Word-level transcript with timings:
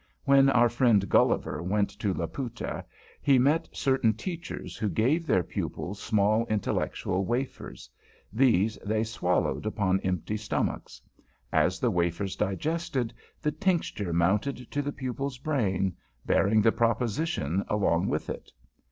When 0.25 0.49
our 0.49 0.67
friend 0.67 1.07
Gulliver 1.07 1.61
went 1.61 1.91
to 1.99 2.11
Laputa, 2.11 2.83
he 3.21 3.37
met 3.37 3.69
certain 3.71 4.15
Teachers 4.15 4.75
who 4.75 4.89
gave 4.89 5.27
their 5.27 5.43
pupils 5.43 6.01
small 6.01 6.47
intellectual 6.47 7.23
wafers. 7.23 7.87
These 8.33 8.79
they 8.83 9.03
swallowed 9.03 9.67
upon 9.67 9.99
empty 9.99 10.37
stomachs. 10.37 11.03
As 11.53 11.79
the 11.79 11.91
wafers 11.91 12.35
digested, 12.35 13.13
the 13.43 13.51
tincture 13.51 14.11
mounted 14.11 14.71
to 14.71 14.81
the 14.81 14.91
pupil's 14.91 15.37
brain, 15.37 15.95
bearing 16.25 16.63
the 16.63 16.71
proposition 16.71 17.63
along 17.67 18.07
with 18.07 18.27
it. 18.27 18.51